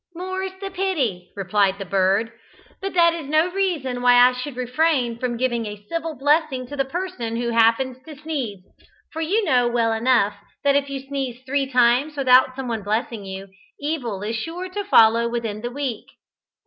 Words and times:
"More's 0.15 0.53
the 0.59 0.71
pity," 0.71 1.31
replied 1.35 1.77
the 1.77 1.85
bird; 1.85 2.31
"but 2.81 2.95
that 2.95 3.13
is 3.13 3.27
no 3.29 3.51
reason 3.51 4.01
why 4.01 4.15
I 4.15 4.31
should 4.31 4.55
refrain 4.55 5.19
from 5.19 5.37
giving 5.37 5.67
a 5.67 5.85
civil 5.87 6.15
blessing 6.15 6.65
to 6.69 6.81
a 6.81 6.85
person 6.85 7.35
who 7.35 7.49
happens 7.49 7.97
to 8.07 8.15
sneeze, 8.15 8.63
for 9.13 9.21
you 9.21 9.43
know 9.45 9.67
well 9.67 9.93
enough 9.93 10.33
that 10.63 10.75
if 10.75 10.89
you 10.89 11.01
sneeze 11.07 11.43
three 11.45 11.71
times 11.71 12.17
without 12.17 12.55
someone 12.55 12.81
blessing 12.81 13.25
you, 13.25 13.49
evil 13.79 14.23
is 14.23 14.35
sure 14.35 14.69
to 14.69 14.83
follow 14.85 15.29
within 15.29 15.61
the 15.61 15.69
week." 15.69 16.05